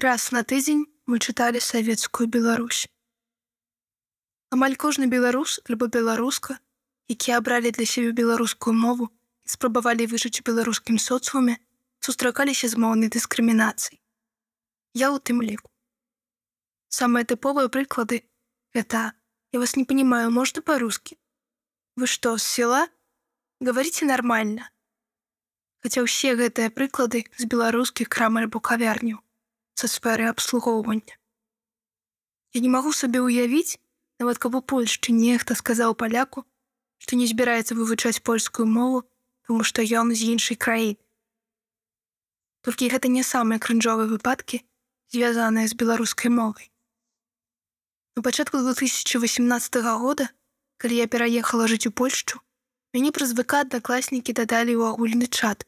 Раз 0.00 0.30
на 0.32 0.40
тыдзень 0.48 0.86
мы 1.04 1.18
чыталі 1.18 1.60
савецкую 1.60 2.26
Беларусь. 2.34 2.88
Амаль 4.48 4.76
кожны 4.80 5.04
беларус 5.12 5.60
альбо 5.68 5.88
беларуска, 5.96 6.56
якія 7.14 7.36
абралі 7.36 7.68
для 7.76 7.84
сябе 7.84 8.14
беларускую 8.22 8.72
мову 8.72 9.10
і 9.44 9.52
спрабавалі 9.56 10.08
выжыць 10.08 10.40
у 10.40 10.46
беларускім 10.48 10.96
соцуме, 10.96 11.58
сустракаліся 12.00 12.72
з 12.72 12.80
моўнай 12.80 13.12
дыскрымінацыяй. 13.12 14.00
Я 14.96 15.12
ў 15.12 15.20
тым 15.20 15.44
ліку. 15.44 15.68
Самыя 16.88 17.28
тыповыя 17.28 17.68
прыклады 17.68 18.24
это 18.72 19.12
я 19.52 19.60
вас 19.60 19.76
не 19.76 19.84
понимаю, 19.84 20.32
можно 20.32 20.62
по-русски? 20.62 21.20
Вы 21.96 22.06
что, 22.06 22.38
с 22.38 22.42
села? 22.42 22.88
Говорите 23.60 24.08
нормально. 24.08 24.72
Хаця 25.84 26.00
ўсе 26.00 26.38
гэтыя 26.40 26.72
прыклады 26.72 27.28
з 27.36 27.44
беларускіх 27.44 28.08
крам 28.08 28.40
альбо 28.40 28.64
кавярняў 28.64 29.20
са 29.74 29.88
сферы 29.88 30.28
абслугоўвання. 30.30 31.14
Я 32.52 32.60
не 32.60 32.68
магу 32.68 32.92
сабе 32.92 33.22
ўявіць, 33.22 33.78
нават 34.18 34.38
каб 34.42 34.58
у 34.58 34.60
Польшчы 34.60 35.14
нехта 35.14 35.54
сказаў 35.54 35.94
паляку, 35.94 36.44
што 36.98 37.16
не 37.16 37.26
збіраецца 37.30 37.78
вывучаць 37.78 38.20
польскую 38.26 38.66
мову, 38.66 39.06
тому 39.46 39.64
што 39.64 39.82
ён 39.82 40.10
з 40.14 40.34
іншай 40.34 40.58
краіны. 40.58 41.00
Толькі 42.66 42.90
гэта 42.92 43.08
не 43.08 43.22
самыя 43.24 43.62
крынжовыя 43.62 44.10
выпадкі, 44.10 44.60
звязаныя 45.14 45.70
з 45.70 45.74
беларускай 45.74 46.28
мовай. 46.28 46.68
На 48.16 48.22
пачатку 48.22 48.58
2018 48.58 49.80
года, 50.02 50.28
калі 50.76 50.96
я 50.96 51.06
пераехала 51.06 51.70
жыць 51.70 51.86
у 51.88 51.92
Польшчу, 51.92 52.42
мяне 52.92 53.14
праз 53.16 53.32
ВК 53.38 53.64
аднакласнікі 53.64 54.34
дадалі 54.36 54.76
ў 54.76 54.92
агульны 54.92 55.30
чат. 55.30 55.64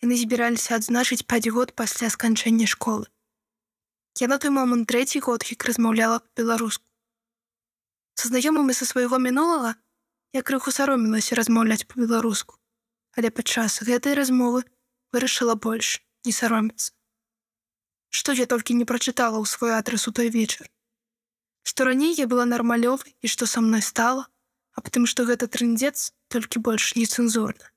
Яны 0.00 0.16
збіраліся 0.16 0.78
адзначыць 0.78 1.26
5 1.26 1.52
год 1.52 1.74
пасля 1.74 2.08
сканчэння 2.08 2.70
школы. 2.70 3.10
Я 4.18 4.28
на 4.28 4.38
той 4.38 4.50
момант 4.50 4.88
трэці 4.88 5.20
год 5.20 5.44
як 5.44 5.64
размаўляла 5.68 6.22
беларуску. 6.36 6.88
Са 8.16 8.32
знаёмымі 8.32 8.72
са 8.72 8.88
свайго 8.88 9.20
мінулага 9.20 9.76
я 10.32 10.42
крыху 10.42 10.72
саромілася 10.72 11.36
размаўляць 11.36 11.84
па-беларуску, 11.84 12.56
але 13.16 13.28
падчас 13.30 13.80
гэтай 13.84 14.16
размовы 14.16 14.64
вырашыла 15.12 15.56
больш 15.66 16.00
не 16.24 16.32
сароміцца. 16.32 16.92
Што 18.08 18.32
я 18.32 18.46
толькі 18.48 18.76
не 18.80 18.88
прачытала 18.88 19.36
ў 19.36 19.44
свой 19.44 19.76
адрас 19.76 20.08
у 20.08 20.12
той 20.16 20.32
вечар. 20.32 20.72
Што 21.68 21.88
раней 21.88 22.16
я 22.16 22.24
была 22.24 22.48
нармалёвай 22.48 23.12
і 23.20 23.28
што 23.28 23.44
са 23.44 23.60
мной 23.60 23.84
стала, 23.84 24.28
аб 24.72 24.88
тым, 24.88 25.04
што 25.04 25.28
гэта 25.28 25.48
трындзец 25.48 26.12
толькі 26.32 26.64
больш 26.64 26.94
нецэнзурна. 26.96 27.68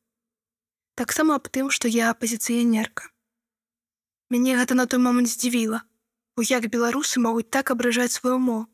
Таксама 0.95 1.35
аб 1.35 1.51
тым, 1.51 1.67
што 1.67 1.91
я 1.91 2.11
апазіцыянерка. 2.15 3.11
Мяне 4.29 4.55
гэта 4.55 4.75
на 4.75 4.85
той 4.85 4.99
момант 5.03 5.31
здзівіла, 5.31 5.83
бо 6.39 6.43
як 6.47 6.69
беларусы 6.71 7.19
могуць 7.19 7.51
так 7.51 7.67
абражаць 7.71 8.15
сваю 8.15 8.39
мову. 8.39 8.71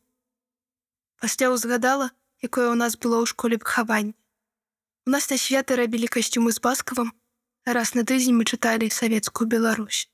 Пасля 1.17 1.49
ўзгадала, 1.49 2.13
якое 2.45 2.69
ў 2.69 2.77
нас 2.77 2.93
было 2.93 3.17
ў 3.17 3.25
школе 3.25 3.57
выхавання. 3.57 4.13
У 5.09 5.09
нас 5.09 5.25
на 5.33 5.37
святы 5.41 5.73
рабілі 5.73 6.05
касцюмы 6.05 6.53
з 6.53 6.61
баскавым, 6.61 7.09
а 7.65 7.73
раз 7.73 7.97
на 7.97 8.05
тыдзень 8.05 8.37
мы 8.37 8.45
чыталі 8.45 8.93
савецкую 8.93 9.49
Беларусь. 9.49 10.05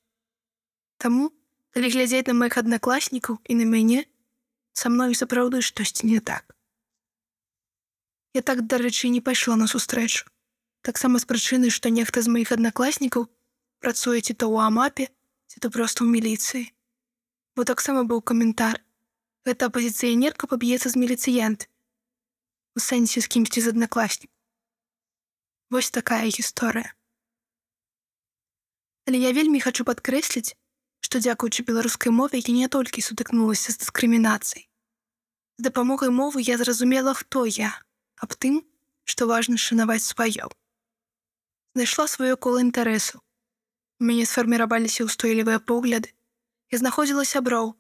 Таму, 0.96 1.36
калі 1.76 1.92
глядзець 1.92 2.32
на 2.32 2.40
маіх 2.40 2.56
аднакласнікаў 2.56 3.44
і 3.44 3.54
на 3.60 3.68
мяне, 3.68 4.08
са 4.72 4.88
мной 4.88 5.12
сапраўды 5.12 5.60
штосьці 5.60 6.08
не 6.08 6.24
так. 6.24 6.56
Я 8.32 8.48
так, 8.48 8.64
дарэчы, 8.64 9.12
не 9.12 9.20
пайшла 9.20 9.60
на 9.60 9.68
сустрэчу. 9.68 10.32
Таксама 10.88 11.20
з 11.20 11.28
прычыны, 11.28 11.68
што 11.68 11.92
нехта 11.92 12.24
з 12.24 12.32
маіх 12.32 12.56
аднакласнікаў 12.56 13.28
працуе 13.84 14.24
ці 14.24 14.40
то 14.40 14.48
ў 14.48 14.72
амапе, 14.72 15.12
ці 15.52 15.60
то 15.60 15.68
проста 15.68 16.08
ў 16.08 16.16
міліцыі 16.16 16.72
бо 17.56 17.66
таксама 17.66 18.04
быў 18.04 18.22
каментар. 18.22 18.80
Гэта 19.46 19.68
апазіцыянерка 19.72 20.48
паб'ецца 20.48 20.90
з 20.90 20.96
міліцыянт. 21.02 21.68
У 22.78 22.80
сэнсе 22.80 23.22
з 23.22 23.28
кімсьці 23.28 23.62
з 23.62 23.74
аднакласнік. 23.74 24.32
Вось 25.72 25.92
такая 25.92 26.28
гісторыя. 26.30 26.94
Але 29.08 29.18
я 29.18 29.32
вельмі 29.34 29.60
хачу 29.60 29.84
падкрэсліць, 29.84 30.56
што 31.02 31.20
дзякуючы 31.20 31.66
беларускай 31.68 32.14
мове 32.14 32.40
я 32.40 32.54
не 32.54 32.68
толькі 32.68 33.02
сутыкнулася 33.02 33.74
з 33.74 33.82
дыскрымінацыяй. 33.82 34.70
З 35.58 35.68
дапамогай 35.68 36.10
мовы 36.10 36.46
я 36.46 36.58
зразумела, 36.58 37.14
хто 37.14 37.46
я, 37.46 37.74
аб 38.16 38.38
тым, 38.38 38.62
што 39.04 39.28
важна 39.28 39.58
шанаваць 39.58 40.06
сваё. 40.06 40.48
Знайшла 41.76 42.08
сваё 42.08 42.38
кола 42.38 42.62
інтарэсу. 42.62 43.20
У 44.00 44.06
мяне 44.06 44.26
сфарміраваліся 44.26 45.06
ўстойлівыя 45.10 45.60
погляды, 45.60 46.14
я 46.72 46.78
знаходзіла 46.80 47.26
сяброў 47.28 47.76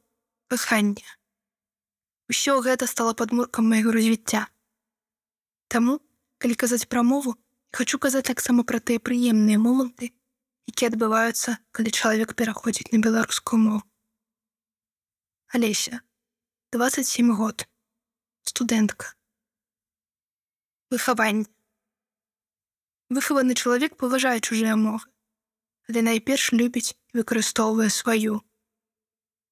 кахання. 0.51 1.07
Усё 2.31 2.59
гэта 2.63 2.87
стало 2.87 3.13
падмуркам 3.15 3.67
майго 3.67 3.91
развіцця. 3.95 4.47
Таму, 5.67 5.99
калі 6.37 6.55
казаць 6.55 6.87
пра 6.91 7.03
мову, 7.03 7.35
хочу 7.71 7.99
казаць 7.99 8.27
таксама 8.27 8.63
пра 8.67 8.83
тыя 8.83 8.99
прыемныя 8.99 9.59
моманты, 9.59 10.11
якія 10.67 10.91
адбываюцца, 10.91 11.57
калі 11.71 11.91
чалавек 11.91 12.35
пераходзіць 12.35 12.91
на 12.91 12.99
беларускую 12.99 13.59
мову. 13.59 13.83
Алеся 15.51 15.99
27 16.71 17.35
год 17.35 17.67
студэнтка 18.43 19.15
выхаванне 20.89 21.43
выхаваны 23.09 23.55
чалавек 23.59 23.97
паважае 23.99 24.39
чужыя 24.39 24.77
мовы 24.79 25.03
але 25.91 26.03
найперш 26.07 26.45
любіць 26.55 26.95
выкарыстоўвае 27.19 27.89
сваю 27.91 28.39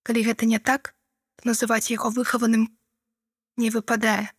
Калі 0.04 0.24
гэта 0.24 0.46
не 0.46 0.60
так, 0.60 0.96
то 1.36 1.50
называць 1.50 1.92
яго 1.92 2.10
выхаваным 2.10 2.68
не 3.58 3.70
выпадае. 3.70 4.32